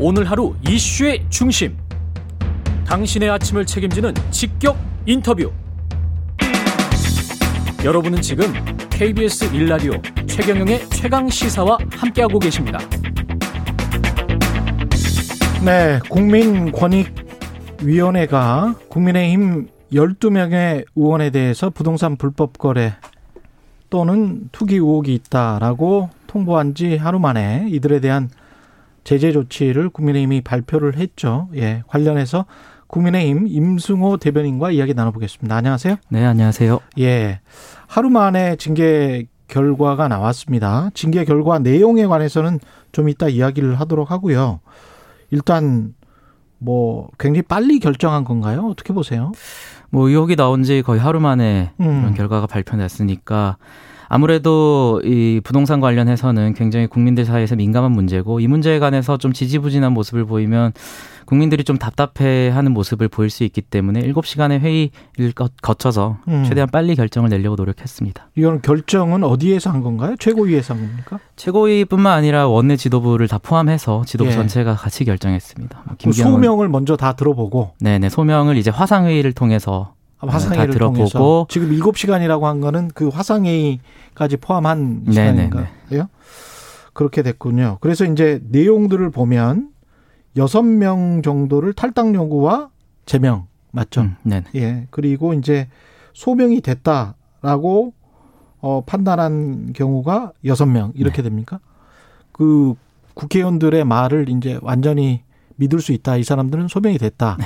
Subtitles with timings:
[0.00, 1.76] 오늘 하루 이슈의 중심.
[2.86, 5.50] 당신의 아침을 책임지는 직격 인터뷰.
[7.84, 8.44] 여러분은 지금
[8.90, 9.94] KBS 일라디오
[10.28, 12.78] 최경영의 최강 시사와 함께하고 계십니다.
[15.64, 22.94] 네, 국민권익위원회가 국민의힘 12명의 의원에 대해서 부동산 불법 거래
[23.90, 28.30] 또는 투기 의혹이 있다라고 통보한 지 하루 만에 이들에 대한
[29.08, 31.48] 제재 조치를 국민의힘이 발표를 했죠.
[31.56, 32.44] 예, 관련해서
[32.88, 35.56] 국민의힘 임승호 대변인과 이야기 나눠보겠습니다.
[35.56, 35.96] 안녕하세요.
[36.10, 36.78] 네, 안녕하세요.
[36.98, 37.40] 예,
[37.86, 40.90] 하루 만에 징계 결과가 나왔습니다.
[40.92, 42.60] 징계 결과 내용에 관해서는
[42.92, 44.60] 좀 이따 이야기를 하도록 하고요.
[45.30, 45.94] 일단
[46.58, 48.66] 뭐 굉장히 빨리 결정한 건가요?
[48.66, 49.32] 어떻게 보세요?
[49.88, 52.00] 뭐 의혹이 나온 지 거의 하루 만에 음.
[52.00, 53.56] 이런 결과가 발표됐으니까
[54.08, 60.24] 아무래도 이 부동산 관련해서는 굉장히 국민들 사이에서 민감한 문제고 이 문제에 관해서 좀 지지부진한 모습을
[60.24, 60.72] 보이면
[61.26, 66.44] 국민들이 좀 답답해하는 모습을 보일 수 있기 때문에 7시간의 회의를 거쳐서 음.
[66.44, 68.30] 최대한 빨리 결정을 내려고 노력했습니다.
[68.34, 70.16] 이건 결정은 어디에서 한 건가요?
[70.18, 71.18] 최고위에서 한 겁니까?
[71.36, 74.34] 최고위뿐만 아니라 원내 지도부를 다 포함해서 지도부 예.
[74.34, 75.82] 전체가 같이 결정했습니다.
[76.04, 81.46] 뭐 소명을 먼저 다 들어보고 네네 소명을 이제 화상회의를 통해서 아, 화상회의를 다 들어보고 통해서.
[81.48, 85.66] 지금 7시간이라고 한 거는 그 화상회의까지 포함한 시간인가요?
[86.92, 87.78] 그렇게 됐군요.
[87.80, 89.70] 그래서 이제 내용들을 보면
[90.36, 92.70] 여섯 명 정도를 탈당 요구와
[93.06, 94.02] 제명 맞죠?
[94.02, 94.42] 음, 네.
[94.56, 94.86] 예.
[94.90, 95.68] 그리고 이제
[96.14, 97.94] 소명이 됐다라고
[98.60, 101.28] 어 판단한 경우가 여섯 명 이렇게 네.
[101.28, 101.60] 됩니까?
[102.32, 102.74] 그
[103.14, 105.22] 국회의원들의 말을 이제 완전히
[105.56, 106.16] 믿을 수 있다.
[106.16, 107.36] 이 사람들은 소명이 됐다.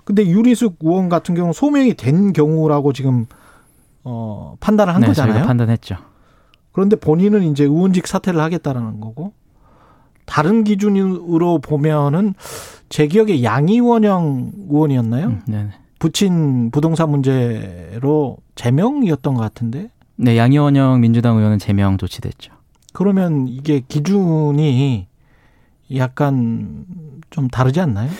[0.00, 0.04] 네.
[0.04, 3.26] 근데 유리숙 의원 같은 경우 소명이 된 경우라고 지금
[4.04, 5.44] 어 판단을 한 네, 거잖아요.
[5.44, 5.96] 판단했죠.
[6.72, 9.32] 그런데 본인은 이제 의원직 사퇴를 하겠다라는 거고
[10.24, 12.34] 다른 기준으로 보면은
[12.88, 15.26] 제 기억에 양이원영 의원이었나요?
[15.26, 15.68] 음, 네.
[15.98, 19.90] 부친 부동산 문제로 제명이었던 것 같은데.
[20.16, 22.52] 네, 양이원영 민주당 의원은 제명 조치됐죠.
[22.92, 25.06] 그러면 이게 기준이
[25.96, 26.84] 약간
[27.30, 28.10] 좀 다르지 않나요?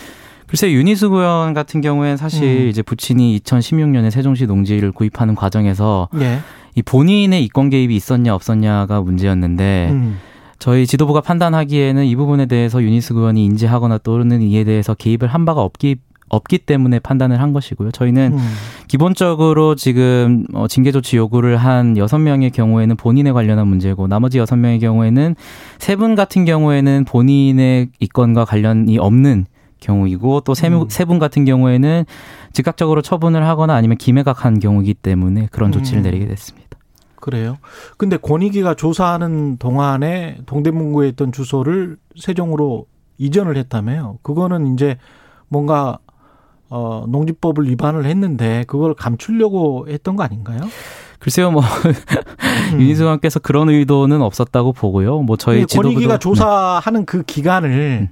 [0.50, 2.68] 글쎄 유니스 의원 같은 경우에는 사실 음.
[2.68, 6.40] 이제 부친이 2016년에 세종시 농지를 구입하는 과정에서 예.
[6.74, 10.18] 이 본인의 이권 개입이 있었냐 없었냐가 문제였는데 음.
[10.58, 15.60] 저희 지도부가 판단하기에는 이 부분에 대해서 유니스 의원이 인지하거나 또는 이에 대해서 개입을 한 바가
[15.62, 15.96] 없기
[16.30, 17.92] 없기 때문에 판단을 한 것이고요.
[17.92, 18.48] 저희는 음.
[18.88, 24.56] 기본적으로 지금 어, 징계 조치 요구를 한 여섯 명의 경우에는 본인에 관련한 문제고 나머지 여섯
[24.56, 25.36] 명의 경우에는
[25.78, 29.46] 세 분 같은 경우에는 본인의 이권과 관련이 없는
[29.80, 31.18] 경우이고 또 세분 음.
[31.18, 32.04] 같은 경우에는
[32.52, 36.02] 즉각적으로 처분을 하거나 아니면 기매각한 경우이기 때문에 그런 조치를 음.
[36.02, 36.68] 내리게 됐습니다.
[37.16, 37.58] 그래요.
[37.96, 42.86] 근데 권익위가 조사하는 동안에 동대문구에 있던 주소를 세종으로
[43.18, 44.18] 이전을 했다며요.
[44.22, 44.96] 그거는 이제
[45.48, 45.98] 뭔가
[46.70, 50.60] 어 농지법을 위반을 했는데 그걸 감추려고 했던 거 아닌가요?
[51.18, 51.62] 글쎄요, 뭐
[52.72, 52.80] 음.
[52.80, 55.20] 윤희수님께서 그런 의도는 없었다고 보고요.
[55.20, 58.08] 뭐 저희 권익위가 조사하는 그 기간을 음.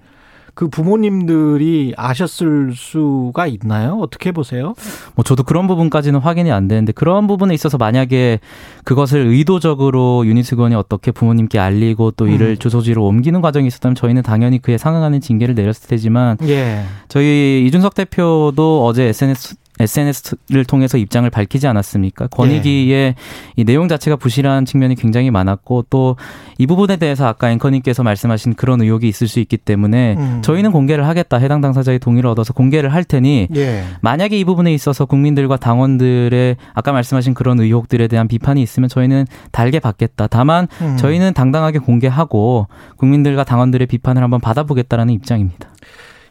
[0.59, 3.97] 그 부모님들이 아셨을 수가 있나요?
[4.01, 4.75] 어떻게 보세요?
[5.15, 8.41] 뭐 저도 그런 부분까지는 확인이 안 되는데 그런 부분에 있어서 만약에
[8.83, 12.59] 그것을 의도적으로 유니스건이 어떻게 부모님께 알리고 또 이를 음.
[12.59, 16.83] 주소지로 옮기는 과정이 있었다면 저희는 당연히 그에 상응하는 징계를 내렸을 테지만 예.
[17.07, 22.29] 저희 이준석 대표도 어제 SNS SNS를 통해서 입장을 밝히지 않았습니까?
[22.29, 23.15] 권익위의 네.
[23.57, 26.17] 이 내용 자체가 부실한 측면이 굉장히 많았고 또
[26.59, 30.43] 이 부분에 대해서 아까 앵커님께서 말씀하신 그런 의혹이 있을 수 있기 때문에 음.
[30.43, 31.39] 저희는 공개를 하겠다.
[31.39, 33.85] 해당 당사자의 동의를 얻어서 공개를 할 테니 예.
[34.01, 39.79] 만약에 이 부분에 있어서 국민들과 당원들의 아까 말씀하신 그런 의혹들에 대한 비판이 있으면 저희는 달게
[39.79, 40.27] 받겠다.
[40.27, 40.97] 다만 음.
[40.97, 45.69] 저희는 당당하게 공개하고 국민들과 당원들의 비판을 한번 받아보겠다라는 입장입니다.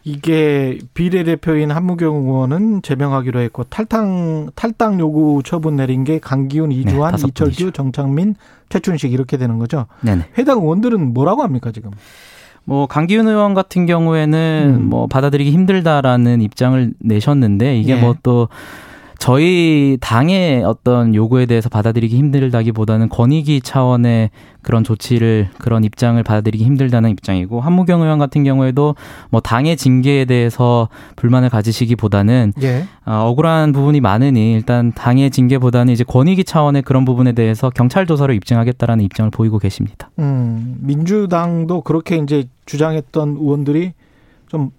[0.07, 7.28] 이게 비례대표인 한무경 의원은 제명하기로 했고 탈당 탈당 요구 처분 내린 게 강기훈, 이주환, 네,
[7.28, 8.35] 이철규, 정창민,
[8.69, 9.88] 최춘식 이렇게 되는 거죠.
[10.01, 10.29] 네네.
[10.38, 11.91] 해당 의원들은 뭐라고 합니까 지금?
[12.63, 14.89] 뭐 강기훈 의원 같은 경우에는 음.
[14.89, 18.01] 뭐 받아들이기 힘들다라는 입장을 내셨는데 이게 네.
[18.01, 18.48] 뭐또
[19.19, 24.30] 저희 당의 어떤 요구에 대해서 받아들이기 힘들다기보다는 권익위 차원의
[24.62, 28.96] 그런 조치를 그런 입장을 받아들이기 힘들다는 입장이고 한무경 의원 같은 경우에도
[29.30, 32.86] 뭐 당의 징계에 대해서 불만을 가지시기보다는 예.
[33.06, 38.34] 어, 억울한 부분이 많으니 일단 당의 징계보다는 이제 권익위 차원의 그런 부분에 대해서 경찰 조사로
[38.34, 40.10] 입증하겠다라는 입장을 보이고 계십니다.
[40.20, 43.94] 음, 민주당도 그렇게 이제 주장했던 의원들이
[44.48, 44.72] 좀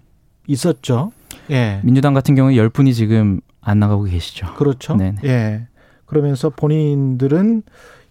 [0.47, 1.11] 있었죠.
[1.51, 1.79] 예.
[1.83, 4.53] 민주당 같은 경우에 열 분이 지금 안 나가고 계시죠.
[4.55, 4.95] 그렇죠.
[4.95, 5.17] 네네.
[5.25, 5.67] 예.
[6.05, 7.63] 그러면서 본인들은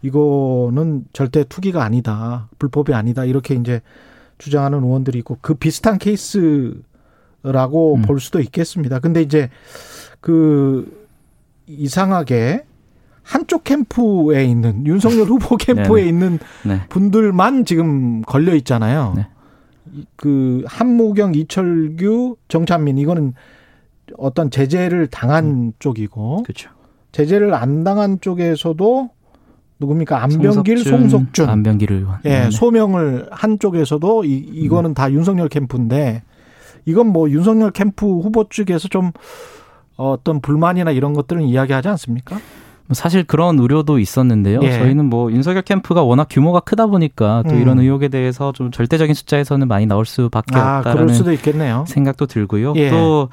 [0.03, 2.49] 이거는 절대 투기가 아니다.
[2.59, 3.25] 불법이 아니다.
[3.25, 3.81] 이렇게 이제
[4.39, 6.85] 주장하는 의원들이 있고 그 비슷한 케이스라고
[7.97, 8.03] 음.
[8.03, 9.01] 볼 수도 있겠습니다.
[9.01, 9.51] 근데 이제
[10.21, 11.07] 그
[11.67, 12.65] 이상하게
[13.23, 16.81] 한쪽 캠프에 있는 윤석열 후보 캠프에 있는 네.
[16.89, 19.15] 분들만 지금 걸려 있잖아요.
[19.17, 19.27] 네.
[20.17, 23.35] 그 한무경, 이철규, 정찬민 이거는
[24.17, 25.73] 어떤 제재를 당한 음.
[25.79, 26.71] 쪽이고 그렇죠.
[27.13, 29.11] 제재를 안 당한 쪽에서도
[29.81, 31.49] 누굽니까 안병길, 송석준, 송석준.
[31.49, 32.19] 안병길 의원.
[32.25, 32.51] 예, 네.
[32.51, 34.95] 소명을 한 쪽에서도 이 이거는 음.
[34.95, 36.23] 다 윤석열 캠프인데
[36.85, 39.13] 이건 뭐 윤석열 캠프 후보 측에서 좀
[39.97, 42.37] 어떤 불만이나 이런 것들은 이야기하지 않습니까?
[42.37, 44.61] 뭐 사실 그런 우려도 있었는데요.
[44.63, 44.79] 예.
[44.79, 47.61] 저희는 뭐 윤석열 캠프가 워낙 규모가 크다 보니까 또 음.
[47.61, 52.73] 이런 의혹에 대해서 좀 절대적인 숫자에서는 많이 나올 수밖에 아, 없다라는 생각도 들고요.
[52.77, 52.91] 예.
[52.91, 53.29] 또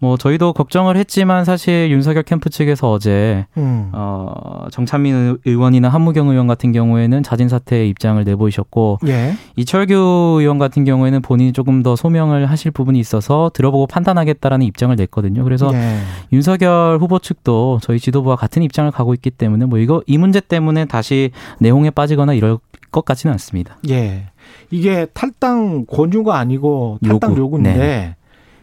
[0.00, 3.90] 뭐 저희도 걱정을 했지만 사실 윤석열 캠프 측에서 어제 음.
[3.92, 9.34] 어 정찬민 의원이나 한무경 의원 같은 경우에는 자진 사퇴 입장을 내보이셨고 예.
[9.56, 15.44] 이철규 의원 같은 경우에는 본인이 조금 더 소명을 하실 부분이 있어서 들어보고 판단하겠다라는 입장을 냈거든요.
[15.44, 15.98] 그래서 예.
[16.32, 20.86] 윤석열 후보 측도 저희 지도부와 같은 입장을 가고 있기 때문에 뭐 이거 이 문제 때문에
[20.86, 22.58] 다시 내홍에 빠지거나 이럴
[22.90, 23.76] 것 같지는 않습니다.
[23.90, 24.28] 예.
[24.70, 27.58] 이게 탈당 권유가 아니고 탈당 요구.
[27.58, 28.16] 인데 네.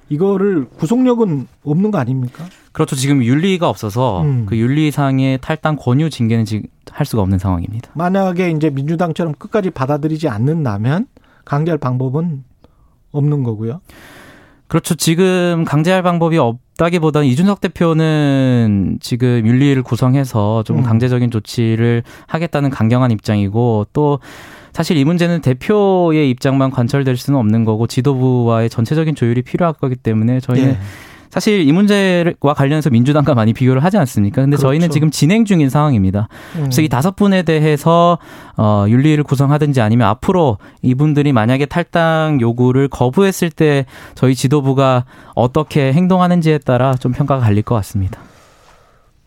[0.09, 2.45] 이거를 구속력은 없는 거 아닙니까?
[2.71, 2.95] 그렇죠.
[2.95, 4.45] 지금 윤리가 없어서 음.
[4.47, 7.91] 그 윤리상의 탈당 권유 징계는 지금 할 수가 없는 상황입니다.
[7.95, 11.07] 만약에 이제 민주당처럼 끝까지 받아들이지 않는다면
[11.45, 12.43] 강제할 방법은
[13.11, 13.81] 없는 거고요.
[14.67, 14.95] 그렇죠.
[14.95, 20.83] 지금 강제할 방법이 없다기보다는 이준석 대표는 지금 윤리를 구성해서 좀 음.
[20.83, 24.19] 강제적인 조치를 하겠다는 강경한 입장이고 또
[24.73, 30.39] 사실 이 문제는 대표의 입장만 관철될 수는 없는 거고 지도부와의 전체적인 조율이 필요할 거기 때문에
[30.39, 30.77] 저희는 예.
[31.29, 34.41] 사실 이 문제와 관련해서 민주당과 많이 비교를 하지 않습니까?
[34.41, 34.67] 근데 그렇죠.
[34.67, 36.27] 저희는 지금 진행 중인 상황입니다.
[36.55, 36.61] 음.
[36.63, 38.17] 그래서 이 다섯 분에 대해서
[38.57, 43.85] 어 윤리를 구성하든지 아니면 앞으로 이분들이 만약에 탈당 요구를 거부했을 때
[44.15, 48.19] 저희 지도부가 어떻게 행동하는지에 따라 좀 평가가 갈릴 것 같습니다.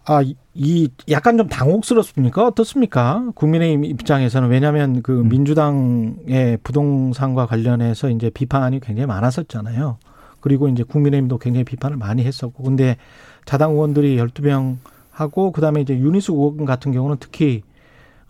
[0.07, 0.23] 아,
[0.55, 2.45] 이 약간 좀 당혹스럽습니까?
[2.45, 3.27] 어떻습니까?
[3.35, 5.29] 국민의힘 입장에서는 왜냐하면 그 음.
[5.29, 9.99] 민주당의 부동산과 관련해서 이제 비판이 굉장히 많았었잖아요.
[10.41, 12.97] 그리고 이제 국민의힘도 굉장히 비판을 많이 했었고, 근데
[13.45, 14.77] 자당 의원들이 12명
[15.11, 17.63] 하고 그다음에 이제 유니스 의원 같은 경우는 특히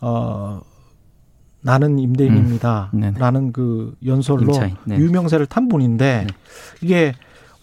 [0.01, 0.61] 어
[1.63, 3.53] 나는 임대인입니다라는 음.
[3.53, 4.53] 그 연설로
[4.85, 4.97] 네.
[4.97, 6.35] 유명세를 탄 분인데 네.
[6.83, 7.13] 이게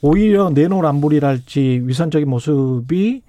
[0.02, 3.24] 오히려 내노란불이랄지 위선적인 모습이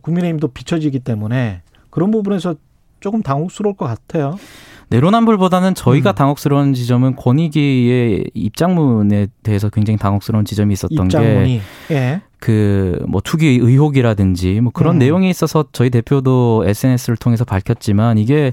[0.00, 2.54] 국민의힘도 비춰지기 때문에 그런 부분에서
[3.00, 4.36] 조금 당혹스러울 것 같아요.
[4.90, 6.14] 내로남불보다는 저희가 음.
[6.14, 11.60] 당혹스러운 지점은 권익위의 입장문에 대해서 굉장히 당혹스러운 지점이 있었던 입장문이.
[11.88, 11.94] 게.
[11.94, 12.20] 예.
[12.40, 14.98] 그뭐 투기 의혹이라든지 뭐 그런 음.
[15.00, 18.52] 내용이 있어서 저희 대표도 SNS를 통해서 밝혔지만 이게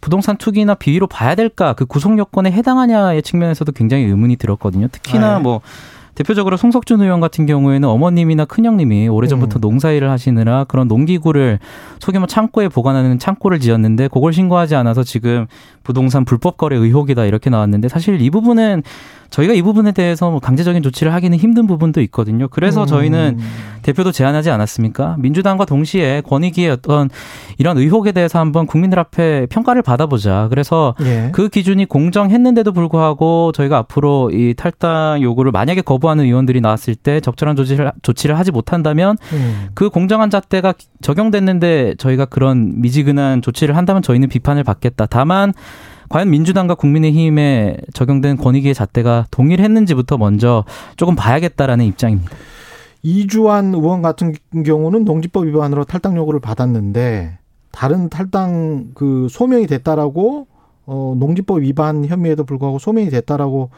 [0.00, 4.88] 부동산 투기나 비위로 봐야 될까 그 구속 요건에 해당하냐의 측면에서도 굉장히 의문이 들었거든요.
[4.88, 5.42] 특히나 네.
[5.42, 5.60] 뭐
[6.16, 9.60] 대표적으로 송석준 의원 같은 경우에는 어머님이나 큰형님이 오래전부터 음.
[9.60, 11.58] 농사일을 하시느라 그런 농기구를
[12.00, 15.46] 소규모 창고에 보관하는 창고를 지었는데 그걸 신고하지 않아서 지금
[15.84, 18.82] 부동산 불법 거래 의혹이다 이렇게 나왔는데 사실 이 부분은
[19.30, 22.48] 저희가 이 부분에 대해서 뭐 강제적인 조치를 하기는 힘든 부분도 있거든요.
[22.48, 22.86] 그래서 음.
[22.86, 23.38] 저희는
[23.82, 25.16] 대표도 제안하지 않았습니까?
[25.18, 27.08] 민주당과 동시에 권익위의 어떤
[27.58, 30.46] 이런 의혹에 대해서 한번 국민들 앞에 평가를 받아보자.
[30.50, 31.30] 그래서 예.
[31.32, 37.20] 그 기준이 공정했는데도 불구하고 저희가 앞으로 이 탈당 요구를 만약에 거부 하는 의원들이 나왔을 때
[37.20, 39.68] 적절한 조치를, 조치를 하지 못한다면 음.
[39.74, 45.06] 그 공정한 잣대가 적용됐는데 저희가 그런 미지근한 조치를 한다면 저희는 비판을 받겠다.
[45.06, 45.52] 다만
[46.08, 50.64] 과연 민주당과 국민의힘에 적용된 권익위의 잣대가 동일했는지부터 먼저
[50.96, 52.30] 조금 봐야겠다라는 입장입니다.
[53.02, 54.34] 이주환 의원 같은
[54.64, 57.38] 경우는 농지법 위반으로 탈당 요구를 받았는데
[57.70, 60.46] 다른 탈당 그 소명이 됐다라고
[60.86, 63.70] 어 농지법 위반 혐의에도 불구하고 소명이 됐다라고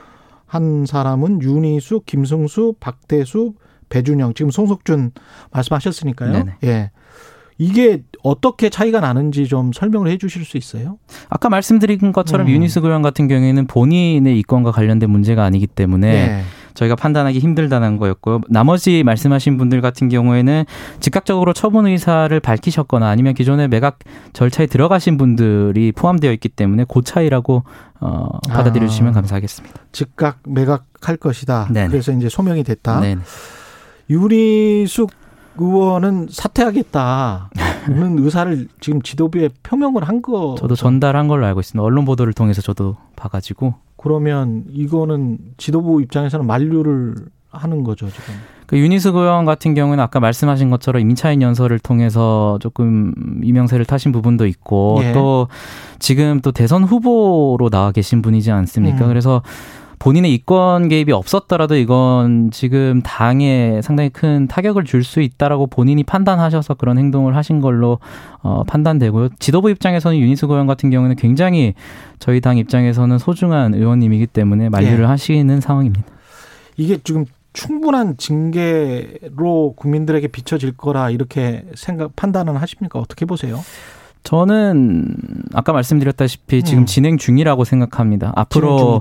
[0.49, 3.53] 한 사람은 윤희수, 김승수, 박대수,
[3.91, 5.13] 배준영 지금 송석준
[5.53, 6.33] 말씀하셨으니까요.
[6.33, 6.53] 네네.
[6.65, 6.91] 예.
[7.59, 10.99] 이게 어떻게 차이가 나는지 좀 설명을 해 주실 수 있어요?
[11.29, 12.53] 아까 말씀드린 것처럼 음.
[12.53, 16.43] 유니스 교양 같은 경우에는 본인의 이권과 관련된 문제가 아니기 때문에 네.
[16.79, 18.41] 저희가 판단하기 힘들다는 거였고요.
[18.49, 20.65] 나머지 말씀하신 분들 같은 경우에는
[21.01, 23.99] 즉각적으로 처분 의사를 밝히셨거나 아니면 기존의 매각
[24.33, 27.65] 절차에 들어가신 분들이 포함되어 있기 때문에 그 차이라고
[28.01, 29.81] 어, 받아들여 주시면 아, 감사하겠습니다.
[29.91, 31.69] 즉각 매각할 것이다.
[31.73, 31.89] 네네.
[31.89, 33.01] 그래서 이제 소명이 됐다.
[33.01, 33.23] 네네.
[34.09, 35.11] 유리숙
[35.61, 37.49] 의원은 사퇴하겠다는
[38.23, 40.55] 의사를 지금 지도부에 표명을 한 거.
[40.57, 41.83] 저도 전달한 걸로 알고 있습니다.
[41.83, 43.88] 언론 보도를 통해서 저도 봐가지고.
[43.99, 47.17] 그러면 이거는 지도부 입장에서는 만류를
[47.51, 48.35] 하는 거죠 지금.
[48.67, 54.47] 그 유니스 의원 같은 경우는 아까 말씀하신 것처럼 임차인 연설을 통해서 조금 이명세를 타신 부분도
[54.47, 55.13] 있고 예.
[55.13, 55.49] 또
[55.99, 59.07] 지금 또 대선 후보로 나와 계신 분이지 않습니까?
[59.07, 59.09] 음.
[59.09, 59.43] 그래서
[59.99, 66.75] 본인의 이권 개입이 없었더라도 이건 지금 당에 상당히 큰 타격을 줄 수 있다라고 본인이 판단하셔서
[66.75, 67.99] 그런 행동을 하신 걸로
[68.43, 69.31] 어, 판단되고요.
[69.39, 71.75] 지도부 입장에서는 유니스 고원 같은 경우는 굉장히
[72.19, 75.05] 저희 당 입장에서는 소중한 의원님이기 때문에 만류를 네.
[75.05, 76.05] 하시는 상황입니다.
[76.77, 77.25] 이게 지금
[77.55, 82.99] 충분한 징계로 국민들에게 비춰질 거라 이렇게 생각 판단은 하십니까?
[82.99, 83.61] 어떻게 보세요?
[84.25, 85.15] 저는
[85.55, 86.87] 아까 말씀드렸다시피 지금 음.
[86.87, 88.33] 진행 중이라고 생각합니다.
[88.37, 89.01] 앞으로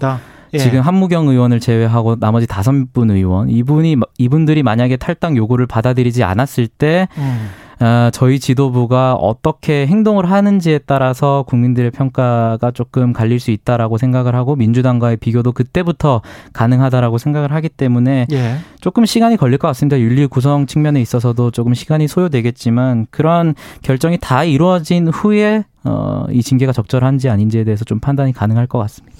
[0.53, 0.59] 예.
[0.59, 6.67] 지금 한무경 의원을 제외하고 나머지 다섯 분 의원 이분이 이분들이 만약에 탈당 요구를 받아들이지 않았을
[6.67, 7.49] 때 음.
[7.79, 14.55] 어, 저희 지도부가 어떻게 행동을 하는지에 따라서 국민들의 평가가 조금 갈릴 수 있다라고 생각을 하고
[14.55, 16.21] 민주당과의 비교도 그때부터
[16.53, 18.55] 가능하다라고 생각을 하기 때문에 예.
[18.81, 19.99] 조금 시간이 걸릴 것 같습니다.
[19.99, 26.71] 윤리 구성 측면에 있어서도 조금 시간이 소요되겠지만 그런 결정이 다 이루어진 후에 어, 이 징계가
[26.71, 29.17] 적절한지 아닌지에 대해서 좀 판단이 가능할 것 같습니다.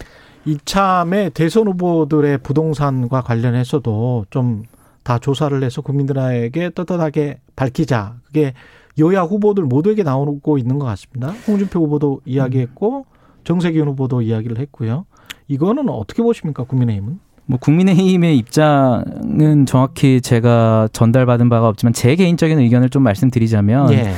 [0.48, 4.64] 이참에 대선 후보들의 부동산과 관련해서도 좀
[5.08, 8.16] 다 조사를 해서 국민들에게 떳떳하게 밝히자.
[8.26, 8.54] 그게
[9.00, 11.30] 여야 후보들 모두에게 나오고 있는 것 같습니다.
[11.48, 13.06] 홍준표 후보도 이야기했고
[13.46, 15.06] 정세균 후보도 이야기를 했고요.
[15.48, 17.20] 이거는 어떻게 보십니까, 국민의힘은?
[17.46, 24.12] 뭐 국민의힘의 입장은 정확히 제가 전달받은 바가 없지만 제 개인적인 의견을 좀 말씀드리자면 예.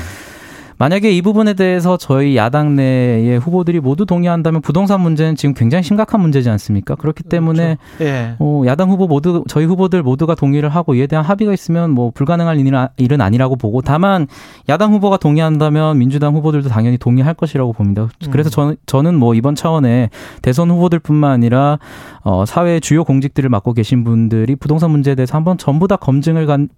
[0.80, 6.22] 만약에 이 부분에 대해서 저희 야당 내의 후보들이 모두 동의한다면 부동산 문제는 지금 굉장히 심각한
[6.22, 6.96] 문제지 않습니까?
[6.96, 7.30] 그렇기 그렇죠.
[7.30, 8.06] 때문에 그렇죠.
[8.06, 8.36] 예.
[8.40, 12.58] 어, 야당 후보 모두 저희 후보들 모두가 동의를 하고 이에 대한 합의가 있으면 뭐 불가능할
[12.96, 14.28] 일은 아니라고 보고 다만
[14.70, 18.08] 야당 후보가 동의한다면 민주당 후보들도 당연히 동의할 것이라고 봅니다.
[18.32, 20.10] 그래서 저, 저는 뭐 이번 차원에
[20.42, 21.78] 대선 후보들뿐만 아니라
[22.22, 26.70] 어, 사회 주요 공직들을 맡고 계신 분들이 부동산 문제에 대해서 한번 전부 다 검증을 간,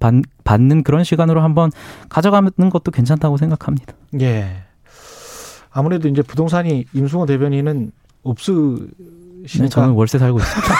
[0.43, 1.69] 받는 그런 시간으로 한번
[2.09, 3.90] 가져가는 것도 괜찮다고 생각합니다.
[4.19, 4.63] 예.
[5.71, 7.91] 아무래도 이제 부동산이 임승호 대변인은
[8.23, 8.89] 없으
[9.57, 10.73] 네, 저는 월세 살고 있습니다.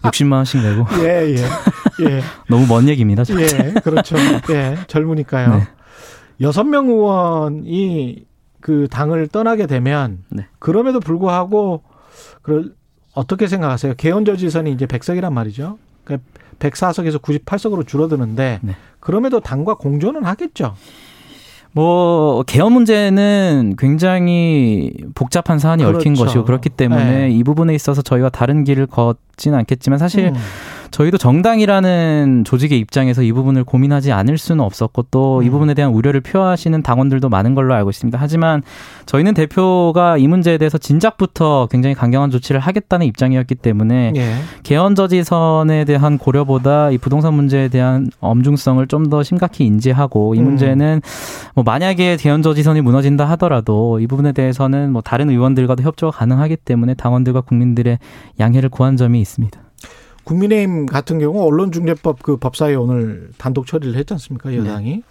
[0.02, 0.86] 60만 원씩 내고.
[1.00, 2.06] 예, 예.
[2.06, 2.22] 예.
[2.48, 3.24] 너무 먼 얘기입니다.
[3.30, 4.16] 예, 그렇죠.
[4.50, 5.56] 예, 젊으니까요.
[5.56, 5.68] 네.
[6.40, 8.24] 여섯 명 의원이
[8.60, 10.46] 그 당을 떠나게 되면 네.
[10.58, 11.82] 그럼에도 불구하고
[12.42, 12.74] 그
[13.14, 13.94] 어떻게 생각하세요?
[13.94, 15.78] 개헌저지선이 이제 100석이란 말이죠.
[16.04, 16.28] 그러니까
[16.60, 18.76] 104석에서 98석으로 줄어드는데 네.
[19.00, 20.74] 그럼에도 당과 공존은 하겠죠.
[21.72, 25.98] 뭐 개헌 문제는 굉장히 복잡한 사안이 그렇죠.
[25.98, 27.30] 얽힌 것이고 그렇기 때문에 네.
[27.30, 30.34] 이 부분에 있어서 저희와 다른 길을 걷지는 않겠지만 사실 음.
[30.90, 35.50] 저희도 정당이라는 조직의 입장에서 이 부분을 고민하지 않을 수는 없었고 또이 음.
[35.50, 38.18] 부분에 대한 우려를 표하시는 당원들도 많은 걸로 알고 있습니다.
[38.20, 38.62] 하지만
[39.06, 44.34] 저희는 대표가 이 문제에 대해서 진작부터 굉장히 강경한 조치를 하겠다는 입장이었기 때문에 예.
[44.62, 50.44] 개헌 저지선에 대한 고려보다 이 부동산 문제에 대한 엄중성을 좀 더 심각히 인지하고 이 음.
[50.44, 51.00] 문제는
[51.54, 56.94] 뭐 만약에 개헌 저지선이 무너진다 하더라도 이 부분에 대해서는 뭐 다른 의원들과도 협조가 가능하기 때문에
[56.94, 57.98] 당원들과 국민들의
[58.38, 59.67] 양해를 구한 점이 있습니다.
[60.28, 65.02] 국민의힘 같은 경우 언론중재법 그 법사위 오늘 단독 처리를 했지 않습니까 여당이 네.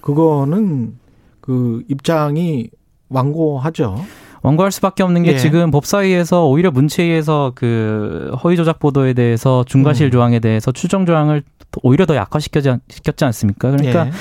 [0.00, 0.94] 그거는
[1.40, 2.70] 그 입장이
[3.08, 4.04] 완고하죠.
[4.42, 5.38] 완고할 수밖에 없는 게 예.
[5.38, 10.10] 지금 법사위에서 오히려 문체위에서 그 허위 조작 보도에 대해서 중과실 음.
[10.10, 11.44] 조항에 대해서 추정 조항을
[11.82, 13.70] 오히려 더 약화시켰지 시켰지 않습니까?
[13.70, 14.12] 그러니까 예.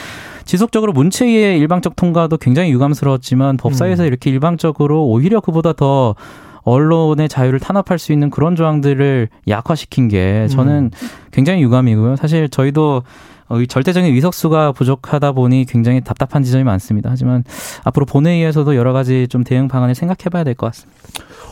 [0.45, 4.07] 지속적으로 문체위의 일방적 통과도 굉장히 유감스러웠지만 법사위에서 음.
[4.07, 6.15] 이렇게 일방적으로 오히려 그보다 더
[6.63, 11.08] 언론의 자유를 탄압할 수 있는 그런 조항들을 약화시킨 게 저는 음.
[11.32, 12.15] 굉장히 유감이고요.
[12.15, 13.03] 사실 저희도
[13.50, 17.10] 어, 절대적인 의석수가 부족하다 보니 굉장히 답답한 지점이 많습니다.
[17.12, 17.43] 하지만
[17.84, 21.01] 앞으로 본회의에서도 여러 가지 좀 대응 방안을 생각해 봐야 될 것 같습니다.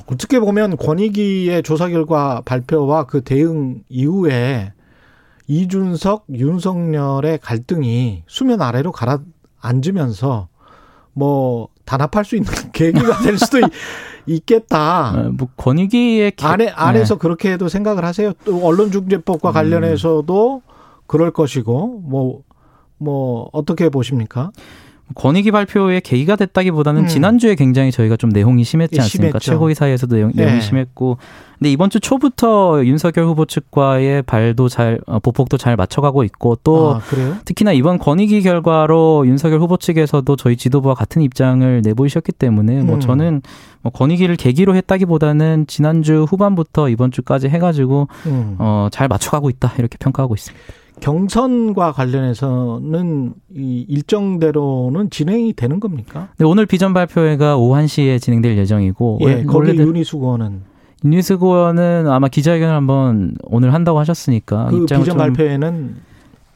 [0.07, 4.73] 어떻게 보면 권익위의 조사 결과 발표와 그 대응 이후에
[5.47, 10.47] 이준석, 윤석열의 갈등이 수면 아래로 가라앉으면서
[11.13, 13.59] 뭐 단합할 수 있는 계기가 될 수도
[14.25, 15.13] 있 겠다.
[15.15, 16.45] 네, 뭐 권익위의 기...
[16.45, 17.19] 안에 안에서 네.
[17.19, 18.31] 그렇게 도 생각을 하세요.
[18.45, 19.53] 또 언론중재법과 음.
[19.53, 20.61] 관련해서도
[21.05, 22.43] 그럴 것이고 뭐뭐
[22.97, 24.51] 뭐 어떻게 보십니까?
[25.15, 27.07] 권익위 발표에 계기가 됐다기보다는 음.
[27.07, 29.39] 지난주에 굉장히 저희가 좀 내용이 심했지 예, 않습니까?
[29.39, 29.51] 심했죠.
[29.51, 30.61] 최고위 사이에서도 내용, 이 네.
[30.61, 31.17] 심했고.
[31.59, 36.95] 근데 이번 주 초부터 윤석열 후보 측과의 발도 잘, 어, 보폭도 잘 맞춰가고 있고 또
[36.95, 37.01] 아,
[37.45, 42.99] 특히나 이번 권익위 결과로 윤석열 후보 측에서도 저희 지도부와 같은 입장을 내보이셨기 때문에 뭐 음.
[42.99, 43.41] 저는
[43.83, 48.55] 뭐 권익위를 계기로 했다기보다는 지난주 후반부터 이번 주까지 해가지고 음.
[48.57, 50.80] 어, 잘 맞춰가고 있다 이렇게 평가하고 있습니다.
[50.99, 56.29] 경선과 관련해서는 이 일정대로는 진행이 되는 겁니까?
[56.37, 60.61] 네, 오늘 비전 발표회가 오후 1시에 진행될 예정이고 예, 거기 윤희수거는
[61.03, 65.95] 윤희수거는 아마 기자회견을 한번 오늘 한다고 하셨으니까 그 비전 발표회는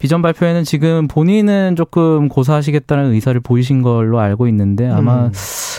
[0.05, 5.31] 비전 발표에는 지금 본인은 조금 고사하시겠다는 의사를 보이신 걸로 알고 있는데 아마 음.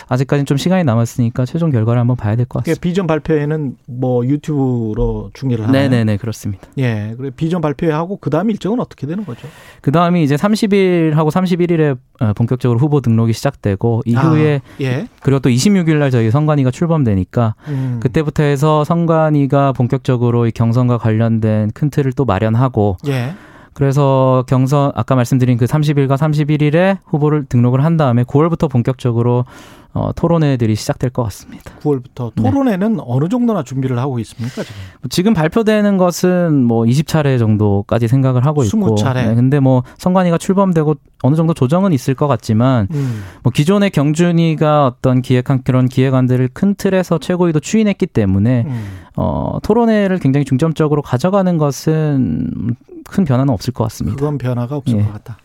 [0.08, 2.80] 아직까지는 좀 시간이 남았으니까 최종 결과를 한번 봐야 될 것 같습니다.
[2.80, 5.82] 비전 발표에는 뭐 유튜브로 중계를 하나요?
[5.88, 6.66] 네네네 그렇습니다.
[6.78, 9.46] 예, 그래 비전 발표하고 그 다음 일정은 어떻게 되는 거죠?
[9.80, 15.06] 그 다음이 이제 30일하고 31일에 어, 본격적으로 후보 등록이 시작되고 이후에 아, 예.
[15.22, 18.00] 그리고 또 26일 날 저희 선관위가 출범되니까 음.
[18.02, 23.34] 그때부터 해서 선관위가 본격적으로 이 경선과 관련된 큰 틀을 또 마련하고 예.
[23.76, 29.44] 그래서 경선 아까 말씀드린 그 30일과 31일에 후보를 등록을 한 다음에 9월부터 본격적으로
[29.92, 31.72] 어, 토론회들이 시작될 것 같습니다.
[31.82, 33.02] 9월부터 토론회는 네.
[33.06, 34.80] 어느 정도나 준비를 하고 있습니까 지금?
[35.10, 39.28] 지금 발표되는 것은 뭐 20차례 정도까지 생각을 하고 있고, 20차례.
[39.28, 43.24] 네, 근데 뭐 선관위가 출범되고 어느 정도 조정은 있을 것 같지만, 음.
[43.42, 48.86] 뭐 기존의 경준이가 어떤 기획한 그런 기획안들을 큰 틀에서 최고위도 추인했기 때문에 음.
[49.16, 52.76] 어, 토론회를 굉장히 중점적으로 가져가는 것은
[53.08, 54.16] 큰 변화는 없을 것 같습니다.
[54.16, 55.02] 그건 변화가 없을 예.
[55.02, 55.38] 것 같다.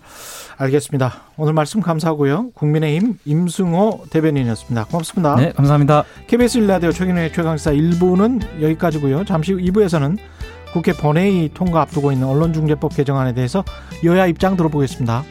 [0.57, 1.13] 알겠습니다.
[1.37, 2.51] 오늘 말씀 감사하고요.
[2.51, 4.85] 국민의힘 임승호 대변인이었습니다.
[4.85, 5.35] 고맙습니다.
[5.35, 6.03] 네, 감사합니다.
[6.27, 9.25] KBS 일라디오 최근의 최강사 1부는 여기까지고요.
[9.25, 10.17] 잠시 후 2부에서는
[10.73, 13.63] 국회 본회의 통과 앞두고 있는 언론중재법 개정안에 대해서
[14.03, 15.23] 여야 입장 들어보겠습니다.